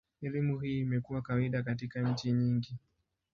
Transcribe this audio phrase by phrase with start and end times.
[0.21, 2.77] Elimu hii imekuwa kawaida katika nchi nyingi.